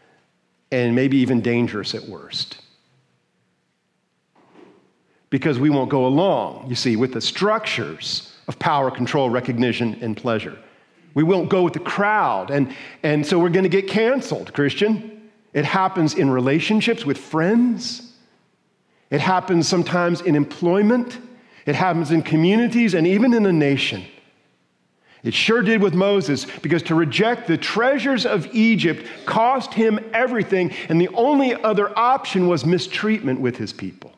and 0.72 0.94
maybe 0.94 1.18
even 1.18 1.42
dangerous 1.42 1.94
at 1.94 2.02
worst. 2.04 2.62
Because 5.28 5.58
we 5.58 5.68
won't 5.68 5.90
go 5.90 6.06
along, 6.06 6.68
you 6.68 6.74
see, 6.74 6.96
with 6.96 7.12
the 7.12 7.20
structures 7.20 8.34
of 8.48 8.58
power, 8.58 8.90
control, 8.90 9.28
recognition, 9.28 9.98
and 10.00 10.16
pleasure. 10.16 10.58
We 11.14 11.22
won't 11.22 11.48
go 11.48 11.62
with 11.62 11.72
the 11.72 11.80
crowd. 11.80 12.50
And, 12.50 12.74
and 13.02 13.26
so 13.26 13.38
we're 13.38 13.48
going 13.48 13.64
to 13.64 13.68
get 13.68 13.88
canceled, 13.88 14.52
Christian. 14.52 15.30
It 15.52 15.64
happens 15.64 16.14
in 16.14 16.30
relationships 16.30 17.04
with 17.04 17.18
friends, 17.18 18.12
it 19.10 19.20
happens 19.20 19.66
sometimes 19.66 20.20
in 20.20 20.36
employment, 20.36 21.18
it 21.66 21.74
happens 21.74 22.12
in 22.12 22.22
communities, 22.22 22.94
and 22.94 23.06
even 23.06 23.34
in 23.34 23.44
a 23.44 23.52
nation. 23.52 24.04
It 25.22 25.34
sure 25.34 25.60
did 25.60 25.82
with 25.82 25.92
Moses 25.92 26.46
because 26.62 26.82
to 26.84 26.94
reject 26.94 27.46
the 27.46 27.58
treasures 27.58 28.24
of 28.24 28.46
Egypt 28.54 29.04
cost 29.26 29.74
him 29.74 29.98
everything, 30.14 30.72
and 30.88 31.00
the 31.00 31.08
only 31.08 31.54
other 31.62 31.96
option 31.98 32.46
was 32.46 32.64
mistreatment 32.64 33.40
with 33.40 33.56
his 33.56 33.72
people. 33.72 34.12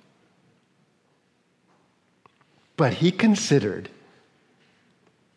But 2.76 2.94
he 2.94 3.10
considered 3.10 3.88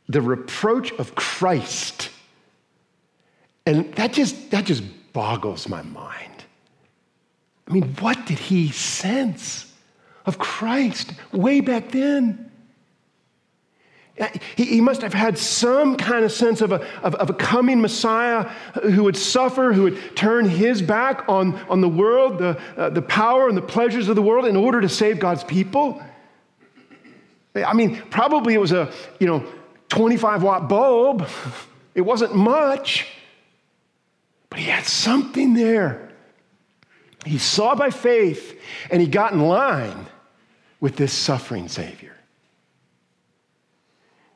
the 0.07 0.21
reproach 0.21 0.91
of 0.93 1.15
Christ. 1.15 2.09
And 3.65 3.93
that 3.95 4.13
just, 4.13 4.51
that 4.51 4.65
just 4.65 4.83
boggles 5.13 5.67
my 5.67 5.81
mind. 5.81 6.45
I 7.67 7.73
mean, 7.73 7.95
what 7.99 8.25
did 8.25 8.37
he 8.37 8.69
sense 8.69 9.71
of 10.25 10.37
Christ 10.37 11.13
way 11.31 11.61
back 11.61 11.91
then? 11.91 12.51
He, 14.55 14.79
must 14.79 15.01
have 15.01 15.13
had 15.13 15.37
some 15.37 15.97
kind 15.97 16.23
of 16.23 16.31
sense 16.31 16.61
of 16.61 16.71
a, 16.71 16.75
of, 17.01 17.15
of, 17.15 17.29
a 17.31 17.33
coming 17.33 17.81
Messiah 17.81 18.43
who 18.81 19.03
would 19.03 19.17
suffer, 19.17 19.73
who 19.73 19.83
would 19.83 20.15
turn 20.15 20.47
his 20.47 20.81
back 20.81 21.27
on, 21.27 21.55
on 21.67 21.81
the 21.81 21.89
world, 21.89 22.37
the, 22.37 22.57
uh, 22.77 22.89
the 22.91 23.01
power 23.01 23.49
and 23.49 23.57
the 23.57 23.61
pleasures 23.61 24.07
of 24.07 24.15
the 24.15 24.21
world 24.21 24.45
in 24.45 24.55
order 24.55 24.79
to 24.79 24.87
save 24.87 25.19
God's 25.19 25.43
people. 25.43 26.01
I 27.55 27.73
mean, 27.73 28.01
probably 28.09 28.53
it 28.53 28.61
was 28.61 28.71
a, 28.71 28.89
you 29.19 29.27
know, 29.27 29.45
25 29.95 30.43
watt 30.43 30.67
bulb. 30.67 31.25
It 31.93 32.01
wasn't 32.01 32.35
much, 32.35 33.07
but 34.49 34.59
he 34.59 34.65
had 34.65 34.85
something 34.85 35.53
there. 35.53 36.09
He 37.25 37.37
saw 37.37 37.75
by 37.75 37.91
faith 37.91 38.59
and 38.91 39.01
he 39.01 39.07
got 39.07 39.31
in 39.31 39.39
line 39.39 40.07
with 40.81 40.97
this 40.97 41.13
suffering 41.13 41.69
Savior. 41.69 42.13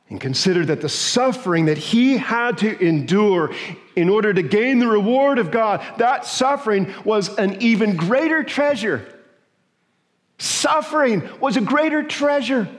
And 0.10 0.20
consider 0.20 0.66
that 0.66 0.80
the 0.80 0.89
suffering 0.89 1.66
that 1.66 1.78
he 1.78 2.16
had 2.16 2.60
to 2.60 2.80
endure 2.82 3.54
in 3.98 4.08
order 4.08 4.34
to 4.34 4.42
gain 4.42 4.80
the 4.80 4.88
reward 4.88 5.39
of 5.39 5.51
God, 5.51 5.86
that 5.98 6.25
suffering 6.25 6.92
was 7.04 7.38
an 7.38 7.62
even 7.62 7.98
greater 7.98 8.46
treasure. 8.46 9.06
Suffering 10.38 11.30
was 11.42 11.58
a 11.58 11.62
greater 11.62 12.01
treasure 12.01 12.70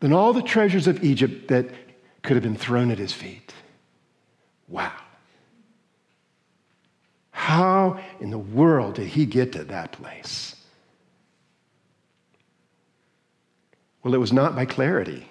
than 0.00 0.12
all 0.12 0.32
the 0.32 0.42
treasures 0.42 0.86
of 0.86 1.02
Egypt 1.04 1.48
that 1.48 1.68
could 2.22 2.36
have 2.36 2.42
been 2.42 2.56
thrown 2.56 2.90
at 2.90 2.98
his 2.98 3.12
feet. 3.12 3.52
Wow. 4.68 4.92
How 7.30 8.00
in 8.20 8.30
the 8.30 8.38
world 8.38 8.94
did 8.94 9.08
he 9.08 9.24
get 9.24 9.52
to 9.52 9.64
that 9.64 9.92
place? 9.92 10.54
Well, 14.02 14.14
it 14.14 14.18
was 14.18 14.32
not 14.32 14.54
by 14.54 14.64
clarity. 14.64 15.28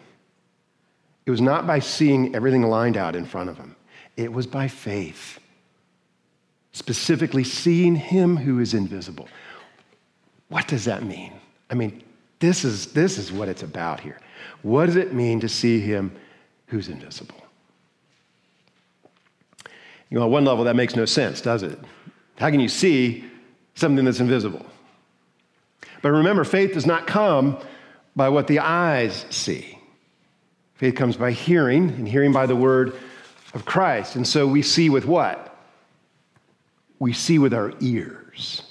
It 1.25 1.31
was 1.31 1.41
not 1.41 1.67
by 1.67 1.79
seeing 1.79 2.35
everything 2.35 2.63
lined 2.63 2.97
out 2.97 3.15
in 3.15 3.25
front 3.25 3.49
of 3.49 3.57
him. 3.57 3.75
It 4.15 4.31
was 4.31 4.47
by 4.47 4.67
faith, 4.67 5.39
specifically 6.71 7.43
seeing 7.43 7.95
him 7.95 8.37
who 8.37 8.59
is 8.59 8.73
invisible. 8.73 9.27
What 10.49 10.67
does 10.67 10.85
that 10.85 11.03
mean? 11.03 11.33
I 11.69 11.75
mean, 11.75 12.01
this 12.39 12.63
is, 12.63 12.93
this 12.93 13.17
is 13.17 13.31
what 13.31 13.49
it's 13.49 13.63
about 13.63 13.99
here. 13.99 14.19
What 14.61 14.87
does 14.87 14.95
it 14.95 15.13
mean 15.13 15.39
to 15.41 15.49
see 15.49 15.79
him 15.79 16.11
who's 16.67 16.89
invisible? 16.89 17.35
You 20.09 20.17
know, 20.17 20.23
on 20.23 20.31
one 20.31 20.45
level, 20.45 20.63
that 20.65 20.75
makes 20.75 20.95
no 20.95 21.05
sense, 21.05 21.41
does 21.41 21.63
it? 21.63 21.77
How 22.37 22.49
can 22.49 22.59
you 22.59 22.69
see 22.69 23.25
something 23.75 24.05
that's 24.05 24.19
invisible? 24.19 24.65
But 26.01 26.11
remember, 26.11 26.43
faith 26.43 26.73
does 26.73 26.85
not 26.85 27.07
come 27.07 27.57
by 28.15 28.29
what 28.29 28.47
the 28.47 28.59
eyes 28.59 29.25
see. 29.29 29.79
Faith 30.75 30.95
comes 30.95 31.17
by 31.17 31.31
hearing, 31.31 31.89
and 31.89 32.07
hearing 32.07 32.31
by 32.31 32.45
the 32.45 32.55
word 32.55 32.95
of 33.53 33.65
Christ. 33.65 34.15
And 34.15 34.27
so 34.27 34.47
we 34.47 34.61
see 34.61 34.89
with 34.89 35.05
what? 35.05 35.55
We 36.99 37.13
see 37.13 37.39
with 37.39 37.53
our 37.53 37.73
ears. 37.79 38.61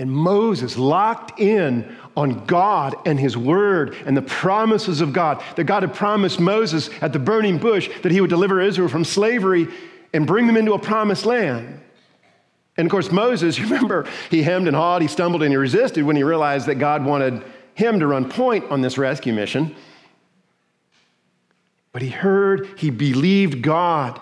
And 0.00 0.10
Moses 0.10 0.78
locked 0.78 1.38
in 1.38 1.94
on 2.16 2.46
God 2.46 2.96
and 3.04 3.20
his 3.20 3.36
word 3.36 3.94
and 4.06 4.16
the 4.16 4.22
promises 4.22 5.02
of 5.02 5.12
God. 5.12 5.42
That 5.56 5.64
God 5.64 5.82
had 5.82 5.92
promised 5.92 6.40
Moses 6.40 6.88
at 7.02 7.12
the 7.12 7.18
burning 7.18 7.58
bush 7.58 7.90
that 8.00 8.10
he 8.10 8.22
would 8.22 8.30
deliver 8.30 8.62
Israel 8.62 8.88
from 8.88 9.04
slavery 9.04 9.68
and 10.14 10.26
bring 10.26 10.46
them 10.46 10.56
into 10.56 10.72
a 10.72 10.78
promised 10.78 11.26
land. 11.26 11.82
And 12.78 12.86
of 12.86 12.90
course, 12.90 13.12
Moses, 13.12 13.58
you 13.58 13.64
remember, 13.64 14.08
he 14.30 14.42
hemmed 14.42 14.68
and 14.68 14.74
hawed, 14.74 15.02
he 15.02 15.08
stumbled 15.08 15.42
and 15.42 15.52
he 15.52 15.56
resisted 15.58 16.02
when 16.02 16.16
he 16.16 16.22
realized 16.22 16.64
that 16.68 16.76
God 16.76 17.04
wanted 17.04 17.44
him 17.74 18.00
to 18.00 18.06
run 18.06 18.26
point 18.30 18.70
on 18.70 18.80
this 18.80 18.96
rescue 18.96 19.34
mission. 19.34 19.76
But 21.92 22.00
he 22.00 22.08
heard, 22.08 22.70
he 22.78 22.88
believed 22.88 23.60
God. 23.60 24.18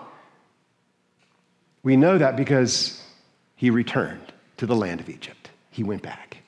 We 1.83 1.95
know 1.95 2.17
that 2.17 2.35
because 2.35 3.01
he 3.55 3.69
returned 3.69 4.33
to 4.57 4.65
the 4.65 4.75
land 4.75 4.99
of 4.99 5.09
Egypt. 5.09 5.38
He 5.79 5.83
went 5.85 6.01
back. 6.01 6.39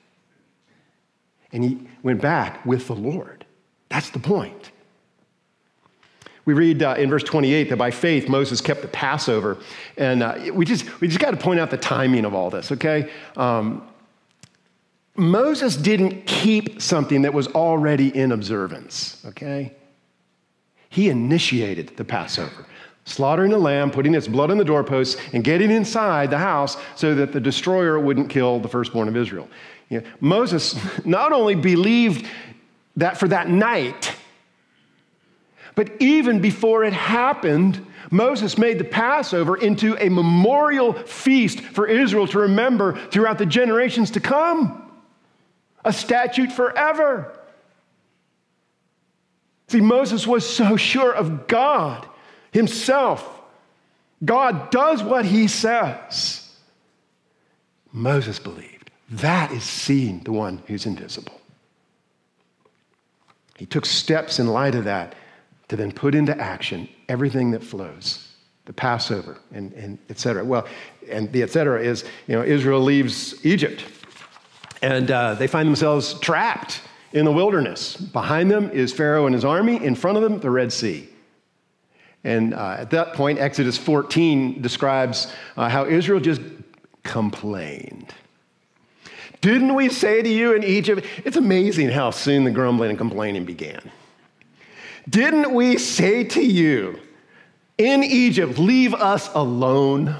And 1.54 1.64
he 1.64 1.88
went 2.02 2.20
back 2.20 2.66
with 2.66 2.86
the 2.86 2.94
Lord. 2.94 3.46
That's 3.88 4.10
the 4.10 4.18
point. 4.18 4.72
We 6.44 6.52
read 6.52 6.82
uh, 6.82 6.96
in 6.98 7.08
verse 7.08 7.22
28 7.22 7.70
that 7.70 7.78
by 7.78 7.90
faith 7.90 8.28
Moses 8.28 8.60
kept 8.60 8.82
the 8.82 8.88
Passover. 8.88 9.56
And 9.96 10.22
uh, 10.22 10.50
we 10.52 10.66
just, 10.66 11.00
we 11.00 11.08
just 11.08 11.18
got 11.18 11.30
to 11.30 11.38
point 11.38 11.60
out 11.60 11.70
the 11.70 11.78
timing 11.78 12.26
of 12.26 12.34
all 12.34 12.50
this, 12.50 12.72
okay? 12.72 13.10
Um, 13.34 13.88
Moses 15.16 15.78
didn't 15.78 16.26
keep 16.26 16.82
something 16.82 17.22
that 17.22 17.32
was 17.32 17.46
already 17.48 18.14
in 18.14 18.32
observance, 18.32 19.24
okay? 19.24 19.72
He 20.90 21.08
initiated 21.08 21.96
the 21.96 22.04
Passover, 22.04 22.66
slaughtering 23.04 23.52
a 23.52 23.58
lamb, 23.58 23.90
putting 23.90 24.14
its 24.14 24.28
blood 24.28 24.50
on 24.50 24.58
the 24.58 24.64
doorposts, 24.64 25.20
and 25.32 25.42
getting 25.42 25.70
inside 25.70 26.30
the 26.30 26.38
house 26.38 26.76
so 26.94 27.14
that 27.14 27.32
the 27.32 27.40
destroyer 27.40 27.98
wouldn't 27.98 28.30
kill 28.30 28.60
the 28.60 28.68
firstborn 28.68 29.08
of 29.08 29.16
Israel. 29.16 29.48
You 29.88 30.00
know, 30.00 30.06
Moses 30.20 30.78
not 31.04 31.32
only 31.32 31.54
believed 31.54 32.26
that 32.96 33.18
for 33.18 33.28
that 33.28 33.48
night, 33.48 34.14
but 35.74 35.90
even 36.00 36.40
before 36.40 36.84
it 36.84 36.92
happened, 36.92 37.84
Moses 38.10 38.58
made 38.58 38.78
the 38.78 38.84
Passover 38.84 39.56
into 39.56 39.96
a 39.96 40.10
memorial 40.10 40.92
feast 40.92 41.60
for 41.60 41.86
Israel 41.86 42.26
to 42.28 42.40
remember 42.40 42.98
throughout 43.08 43.38
the 43.38 43.46
generations 43.46 44.10
to 44.12 44.20
come, 44.20 44.90
a 45.84 45.92
statute 45.92 46.52
forever. 46.52 47.38
See, 49.68 49.80
Moses 49.80 50.26
was 50.26 50.46
so 50.48 50.76
sure 50.76 51.12
of 51.12 51.46
God 51.46 52.06
himself. 52.52 53.28
God 54.24 54.70
does 54.70 55.02
what 55.02 55.24
he 55.24 55.48
says. 55.48 56.48
Moses 57.92 58.38
believed. 58.38 58.90
That 59.10 59.50
is 59.50 59.64
seeing 59.64 60.20
the 60.20 60.32
one 60.32 60.62
who's 60.66 60.86
invisible. 60.86 61.40
He 63.58 63.66
took 63.66 63.84
steps 63.84 64.38
in 64.38 64.46
light 64.46 64.74
of 64.74 64.84
that 64.84 65.14
to 65.68 65.76
then 65.76 65.92
put 65.92 66.14
into 66.14 66.38
action 66.40 66.88
everything 67.08 67.50
that 67.50 67.62
flows 67.62 68.28
the 68.64 68.72
Passover 68.72 69.38
and, 69.52 69.72
and 69.72 69.98
et 70.08 70.18
cetera. 70.18 70.44
Well, 70.44 70.66
and 71.10 71.32
the 71.32 71.42
et 71.42 71.50
cetera 71.50 71.82
is, 71.82 72.04
you 72.26 72.36
know, 72.36 72.42
Israel 72.42 72.80
leaves 72.80 73.44
Egypt 73.44 73.84
and 74.82 75.10
uh, 75.10 75.34
they 75.34 75.46
find 75.46 75.68
themselves 75.68 76.14
trapped 76.20 76.80
in 77.12 77.24
the 77.24 77.32
wilderness. 77.32 77.96
Behind 77.96 78.50
them 78.50 78.70
is 78.70 78.92
Pharaoh 78.92 79.26
and 79.26 79.34
his 79.34 79.44
army, 79.44 79.82
in 79.84 79.94
front 79.94 80.16
of 80.16 80.22
them, 80.22 80.40
the 80.40 80.50
Red 80.50 80.72
Sea. 80.72 81.08
And 82.24 82.54
uh, 82.54 82.76
at 82.78 82.90
that 82.90 83.14
point, 83.14 83.38
Exodus 83.38 83.76
14 83.76 84.62
describes 84.62 85.32
uh, 85.56 85.68
how 85.68 85.86
Israel 85.86 86.20
just 86.20 86.40
complained. 87.02 88.14
Didn't 89.40 89.74
we 89.74 89.88
say 89.88 90.22
to 90.22 90.28
you 90.28 90.54
in 90.54 90.62
Egypt? 90.62 91.04
It's 91.24 91.36
amazing 91.36 91.88
how 91.88 92.10
soon 92.10 92.44
the 92.44 92.50
grumbling 92.50 92.90
and 92.90 92.98
complaining 92.98 93.44
began. 93.44 93.90
Didn't 95.08 95.52
we 95.52 95.78
say 95.78 96.22
to 96.24 96.40
you 96.40 97.00
in 97.76 98.04
Egypt, 98.04 98.56
leave 98.56 98.94
us 98.94 99.28
alone? 99.34 100.14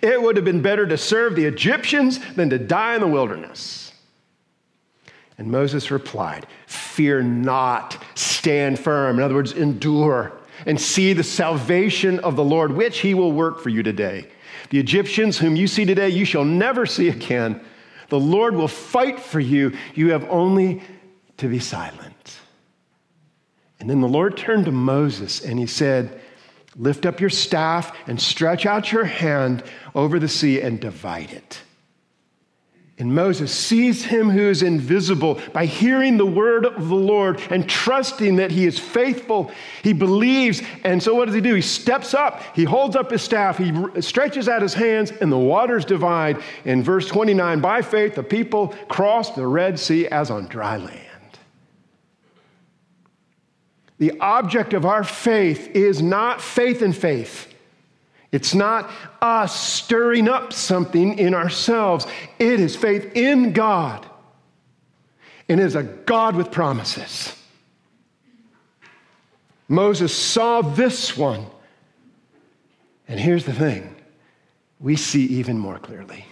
It 0.00 0.22
would 0.22 0.36
have 0.36 0.44
been 0.44 0.62
better 0.62 0.86
to 0.86 0.96
serve 0.96 1.36
the 1.36 1.44
Egyptians 1.44 2.18
than 2.34 2.48
to 2.48 2.58
die 2.58 2.94
in 2.94 3.02
the 3.02 3.06
wilderness. 3.06 3.92
And 5.36 5.50
Moses 5.50 5.90
replied, 5.90 6.46
Fear 6.66 7.24
not, 7.24 8.02
stand 8.14 8.78
firm. 8.78 9.18
In 9.18 9.22
other 9.22 9.34
words, 9.34 9.52
endure 9.52 10.32
and 10.66 10.80
see 10.80 11.12
the 11.12 11.24
salvation 11.24 12.18
of 12.20 12.36
the 12.36 12.44
Lord, 12.44 12.72
which 12.72 12.98
he 12.98 13.14
will 13.14 13.32
work 13.32 13.60
for 13.60 13.68
you 13.68 13.82
today. 13.82 14.26
The 14.70 14.78
Egyptians 14.78 15.38
whom 15.38 15.56
you 15.56 15.66
see 15.66 15.84
today, 15.84 16.08
you 16.08 16.24
shall 16.24 16.44
never 16.44 16.86
see 16.86 17.08
again. 17.08 17.60
The 18.08 18.20
Lord 18.20 18.54
will 18.54 18.68
fight 18.68 19.20
for 19.20 19.40
you. 19.40 19.72
You 19.94 20.12
have 20.12 20.28
only 20.28 20.82
to 21.38 21.48
be 21.48 21.58
silent. 21.58 22.38
And 23.80 23.90
then 23.90 24.00
the 24.00 24.08
Lord 24.08 24.36
turned 24.36 24.66
to 24.66 24.72
Moses 24.72 25.44
and 25.44 25.58
he 25.58 25.66
said, 25.66 26.20
Lift 26.76 27.04
up 27.04 27.20
your 27.20 27.30
staff 27.30 27.94
and 28.06 28.20
stretch 28.20 28.64
out 28.64 28.92
your 28.92 29.04
hand 29.04 29.62
over 29.94 30.18
the 30.18 30.28
sea 30.28 30.60
and 30.60 30.80
divide 30.80 31.30
it. 31.30 31.62
And 33.02 33.16
Moses 33.16 33.52
sees 33.52 34.04
him 34.04 34.30
who 34.30 34.48
is 34.48 34.62
invisible 34.62 35.40
by 35.52 35.66
hearing 35.66 36.18
the 36.18 36.24
word 36.24 36.64
of 36.64 36.88
the 36.88 36.94
Lord 36.94 37.42
and 37.50 37.68
trusting 37.68 38.36
that 38.36 38.52
he 38.52 38.64
is 38.64 38.78
faithful. 38.78 39.50
He 39.82 39.92
believes. 39.92 40.62
And 40.84 41.02
so 41.02 41.12
what 41.12 41.24
does 41.24 41.34
he 41.34 41.40
do? 41.40 41.52
He 41.52 41.62
steps 41.62 42.14
up, 42.14 42.40
he 42.54 42.62
holds 42.62 42.94
up 42.94 43.10
his 43.10 43.20
staff, 43.20 43.58
he 43.58 43.72
stretches 44.00 44.48
out 44.48 44.62
his 44.62 44.74
hands, 44.74 45.10
and 45.10 45.32
the 45.32 45.36
waters 45.36 45.84
divide. 45.84 46.40
In 46.64 46.84
verse 46.84 47.08
29, 47.08 47.58
by 47.60 47.82
faith, 47.82 48.14
the 48.14 48.22
people 48.22 48.68
crossed 48.86 49.34
the 49.34 49.48
Red 49.48 49.80
Sea 49.80 50.06
as 50.06 50.30
on 50.30 50.46
dry 50.46 50.76
land. 50.76 51.00
The 53.98 54.16
object 54.20 54.74
of 54.74 54.86
our 54.86 55.02
faith 55.02 55.74
is 55.74 56.00
not 56.00 56.40
faith 56.40 56.82
in 56.82 56.92
faith. 56.92 57.51
It's 58.32 58.54
not 58.54 58.90
us 59.20 59.54
stirring 59.54 60.26
up 60.26 60.54
something 60.54 61.18
in 61.18 61.34
ourselves. 61.34 62.06
It 62.38 62.58
is 62.58 62.74
faith 62.74 63.14
in 63.14 63.52
God. 63.52 64.06
And 65.48 65.60
it 65.60 65.64
is 65.64 65.76
a 65.76 65.82
God 65.82 66.34
with 66.34 66.50
promises. 66.50 67.36
Moses 69.68 70.16
saw 70.16 70.62
this 70.62 71.16
one. 71.16 71.46
And 73.06 73.20
here's 73.20 73.44
the 73.44 73.52
thing 73.52 73.94
we 74.80 74.96
see 74.96 75.26
even 75.26 75.58
more 75.58 75.78
clearly. 75.78 76.24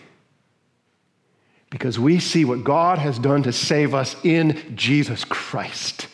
Because 1.69 1.99
we 1.99 2.19
see 2.19 2.45
what 2.45 2.65
God 2.65 2.99
has 2.99 3.19
done 3.19 3.43
to 3.45 3.53
save 3.53 3.95
us 3.95 4.17
in 4.25 4.75
Jesus 4.75 5.25
Christ 5.25 6.09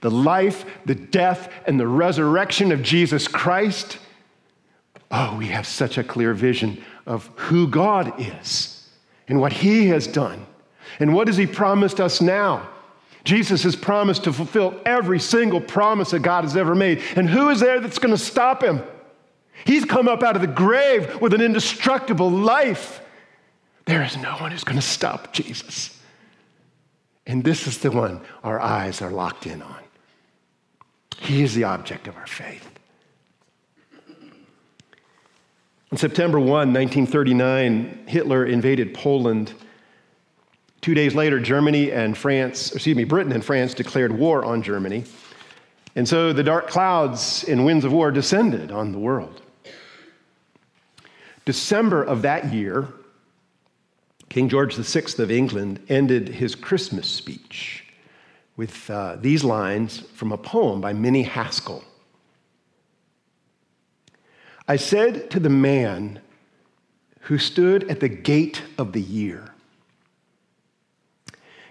the 0.00 0.10
life, 0.10 0.64
the 0.86 0.94
death, 0.94 1.52
and 1.66 1.78
the 1.78 1.86
resurrection 1.86 2.72
of 2.72 2.82
Jesus 2.82 3.28
Christ, 3.28 3.98
oh, 5.10 5.36
we 5.36 5.46
have 5.46 5.66
such 5.66 5.98
a 5.98 6.04
clear 6.04 6.34
vision 6.34 6.82
of 7.06 7.26
who 7.36 7.66
God 7.66 8.12
is 8.18 8.88
and 9.28 9.40
what 9.40 9.52
He 9.52 9.88
has 9.88 10.06
done. 10.06 10.46
And 10.98 11.14
what 11.14 11.28
has 11.28 11.36
He 11.36 11.46
promised 11.46 12.00
us 12.00 12.20
now? 12.20 12.68
Jesus 13.24 13.62
has 13.64 13.76
promised 13.76 14.24
to 14.24 14.32
fulfill 14.32 14.80
every 14.86 15.20
single 15.20 15.60
promise 15.60 16.10
that 16.10 16.20
God 16.20 16.44
has 16.44 16.56
ever 16.56 16.74
made. 16.74 17.02
And 17.16 17.28
who 17.28 17.50
is 17.50 17.60
there 17.60 17.80
that's 17.80 17.98
going 17.98 18.14
to 18.14 18.22
stop 18.22 18.62
Him? 18.62 18.82
He's 19.64 19.84
come 19.84 20.08
up 20.08 20.22
out 20.22 20.36
of 20.36 20.42
the 20.42 20.48
grave 20.48 21.20
with 21.20 21.34
an 21.34 21.40
indestructible 21.40 22.30
life. 22.30 23.00
There 23.84 24.02
is 24.02 24.16
no 24.16 24.36
one 24.36 24.52
who's 24.52 24.64
going 24.64 24.78
to 24.78 24.86
stop 24.86 25.32
Jesus. 25.32 25.98
And 27.26 27.44
this 27.44 27.66
is 27.66 27.78
the 27.78 27.90
one 27.90 28.22
our 28.42 28.60
eyes 28.60 29.02
are 29.02 29.10
locked 29.10 29.46
in 29.46 29.60
on. 29.62 29.82
He 31.18 31.42
is 31.42 31.54
the 31.54 31.64
object 31.64 32.08
of 32.08 32.16
our 32.16 32.26
faith. 32.26 32.66
On 35.92 35.98
September 35.98 36.38
1, 36.38 36.48
1939, 36.48 38.04
Hitler 38.06 38.46
invaded 38.46 38.94
Poland. 38.94 39.52
Two 40.80 40.94
days 40.94 41.16
later, 41.16 41.40
Germany 41.40 41.90
and 41.90 42.16
France, 42.16 42.72
excuse 42.72 42.96
me, 42.96 43.02
Britain 43.02 43.32
and 43.32 43.44
France 43.44 43.74
declared 43.74 44.12
war 44.12 44.44
on 44.44 44.62
Germany. 44.62 45.02
And 45.96 46.08
so 46.08 46.32
the 46.32 46.44
dark 46.44 46.68
clouds 46.68 47.42
and 47.48 47.64
winds 47.64 47.84
of 47.84 47.92
war 47.92 48.12
descended 48.12 48.70
on 48.70 48.92
the 48.92 48.98
world. 48.98 49.42
December 51.44 52.04
of 52.04 52.22
that 52.22 52.52
year, 52.52 52.86
King 54.28 54.48
George 54.48 54.76
VI 54.76 55.20
of 55.20 55.32
England 55.32 55.84
ended 55.88 56.28
his 56.28 56.54
Christmas 56.54 57.08
speech 57.08 57.84
with 58.56 58.88
uh, 58.90 59.16
these 59.16 59.42
lines 59.42 60.02
from 60.14 60.30
a 60.30 60.38
poem 60.38 60.80
by 60.80 60.92
Minnie 60.92 61.24
Haskell. 61.24 61.82
I 64.70 64.76
said 64.76 65.30
to 65.30 65.40
the 65.40 65.48
man 65.48 66.20
who 67.22 67.38
stood 67.38 67.90
at 67.90 67.98
the 67.98 68.08
gate 68.08 68.62
of 68.78 68.92
the 68.92 69.00
year, 69.00 69.52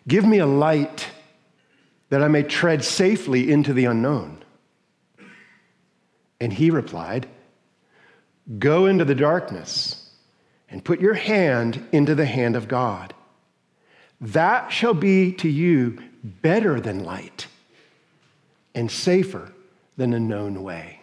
Give 0.06 0.26
me 0.26 0.40
a 0.40 0.46
light 0.46 1.08
that 2.10 2.22
I 2.22 2.28
may 2.28 2.44
tread 2.44 2.84
safely 2.84 3.50
into 3.50 3.72
the 3.72 3.86
unknown. 3.86 4.44
And 6.42 6.52
he 6.52 6.70
replied, 6.72 7.30
Go 8.58 8.86
into 8.86 9.06
the 9.06 9.16
darkness 9.16 10.10
and 10.68 10.84
put 10.84 11.00
your 11.00 11.14
hand 11.14 11.88
into 11.94 12.16
the 12.16 12.26
hand 12.26 12.58
of 12.58 12.68
God. 12.68 13.14
That 14.20 14.74
shall 14.74 14.94
be 14.94 15.32
to 15.36 15.48
you 15.48 16.00
better 16.22 16.82
than 16.82 17.06
light 17.06 17.48
and 18.76 18.92
safer 18.92 19.54
than 19.96 20.14
a 20.14 20.20
known 20.20 20.62
way. 20.64 20.99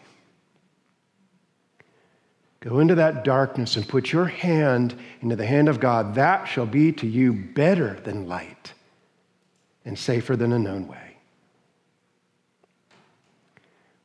Go 2.67 2.81
into 2.81 2.97
that 2.97 3.23
darkness 3.23 3.77
and 3.77 3.87
put 3.87 4.11
your 4.11 4.25
hand 4.25 4.99
into 5.21 5.37
the 5.37 5.47
hand 5.47 5.69
of 5.69 5.79
God. 5.79 6.17
That 6.17 6.47
shall 6.47 6.67
be 6.67 6.91
to 6.95 7.07
you 7.07 7.33
better 7.33 7.95
than 8.03 8.27
light 8.27 8.73
and 9.85 9.97
safer 9.97 10.35
than 10.35 10.53
a 10.53 10.59
known 10.59 10.89
way. 10.89 11.17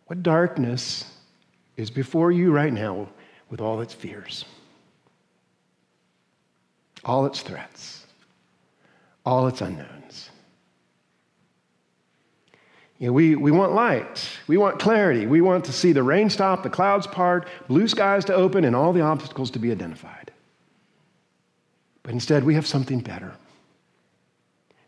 What 0.05 0.21
darkness 0.21 1.05
is 1.75 1.89
before 1.89 2.31
you 2.31 2.51
right 2.51 2.71
now 2.71 3.09
with 3.49 3.61
all 3.61 3.81
its 3.81 3.95
fears, 3.95 4.45
all 7.03 7.25
its 7.25 7.41
threats, 7.41 8.05
all 9.25 9.47
its 9.47 9.61
unknowns? 9.61 10.00
You 13.01 13.07
know, 13.07 13.13
we, 13.13 13.35
we 13.35 13.49
want 13.49 13.73
light. 13.73 14.29
We 14.45 14.57
want 14.57 14.77
clarity. 14.77 15.25
We 15.25 15.41
want 15.41 15.65
to 15.65 15.73
see 15.73 15.91
the 15.91 16.03
rain 16.03 16.29
stop, 16.29 16.61
the 16.61 16.69
clouds 16.69 17.07
part, 17.07 17.47
blue 17.67 17.87
skies 17.87 18.25
to 18.25 18.35
open, 18.35 18.63
and 18.63 18.75
all 18.75 18.93
the 18.93 19.01
obstacles 19.01 19.49
to 19.51 19.59
be 19.59 19.71
identified. 19.71 20.31
But 22.03 22.13
instead, 22.13 22.43
we 22.43 22.53
have 22.53 22.67
something 22.67 22.99
better. 22.99 23.33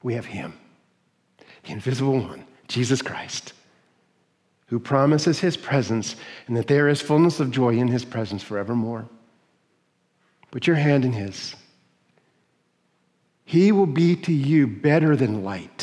We 0.03 0.13
have 0.13 0.27
Him, 0.27 0.53
the 1.63 1.71
invisible 1.71 2.19
one, 2.19 2.45
Jesus 2.67 3.01
Christ, 3.01 3.53
who 4.67 4.77
promises 4.77 5.39
His 5.39 5.57
presence 5.57 6.15
and 6.45 6.55
that 6.55 6.67
there 6.67 6.89
is 6.89 7.01
fullness 7.01 7.39
of 7.39 7.49
joy 7.49 7.77
in 7.77 7.87
His 7.87 8.05
presence 8.05 8.43
forevermore. 8.43 9.09
Put 10.51 10.67
your 10.67 10.75
hand 10.75 11.03
in 11.03 11.13
His. 11.13 11.55
He 13.43 13.71
will 13.71 13.87
be 13.87 14.15
to 14.17 14.31
you 14.31 14.67
better 14.67 15.15
than 15.15 15.43
light 15.43 15.82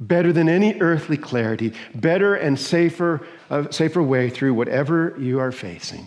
better 0.00 0.32
than 0.32 0.48
any 0.48 0.80
earthly 0.80 1.16
clarity, 1.16 1.72
better 1.94 2.34
and 2.34 2.58
safer, 2.58 3.26
uh, 3.50 3.70
safer 3.70 4.02
way 4.02 4.30
through 4.30 4.54
whatever 4.54 5.14
you 5.18 5.40
are 5.40 5.52
facing. 5.52 6.06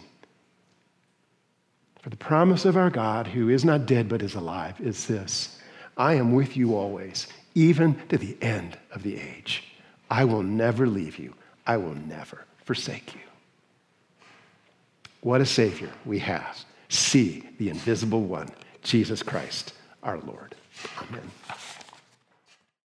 For 2.02 2.10
the 2.10 2.18
promise 2.18 2.66
of 2.66 2.78
our 2.78 2.90
God, 2.90 3.28
who 3.28 3.50
is 3.50 3.64
not 3.64 3.86
dead 3.86 4.10
but 4.10 4.22
is 4.22 4.36
alive, 4.36 4.80
is 4.82 5.06
this 5.08 5.60
I 5.98 6.16
am 6.16 6.34
with 6.34 6.58
you 6.58 6.76
always, 6.76 7.28
even 7.54 7.96
to 8.10 8.18
the 8.18 8.38
end 8.42 8.78
of 8.92 9.04
the 9.04 9.20
age. 9.20 9.64
I 10.10 10.26
will 10.26 10.44
never 10.44 10.88
leave 10.88 11.20
you, 11.20 11.34
I 11.68 11.78
will 11.78 11.96
never 11.96 12.46
forsake 12.66 13.14
you. 13.14 13.22
What 15.22 15.42
a 15.42 15.46
Savior 15.46 15.90
we 16.06 16.20
have. 16.20 16.66
See 16.90 17.44
the 17.60 17.70
invisible 17.70 18.24
one, 18.24 18.50
Jesus 18.82 19.22
Christ, 19.22 19.74
our 20.02 20.20
Lord. 20.20 20.56
Amen. 20.98 21.30